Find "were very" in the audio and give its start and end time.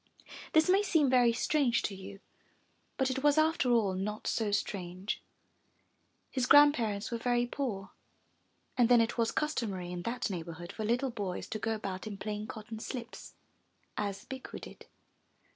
7.11-7.45